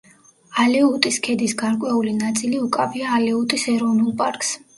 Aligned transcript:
ალეუტის 0.61 1.19
ქედის 1.27 1.53
გარკვეული 1.59 2.15
ნაწილი 2.23 2.63
უკავია 2.69 3.13
ალეუტის 3.19 3.69
ეროვნულ 3.77 4.11
პარკს. 4.25 4.53